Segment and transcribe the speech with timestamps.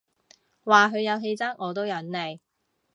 [0.63, 2.39] 話佢有氣質我都忍你